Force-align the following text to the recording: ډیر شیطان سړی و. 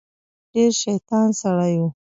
ډیر 0.51 0.71
شیطان 0.81 1.27
سړی 1.41 1.73
و. 1.81 1.83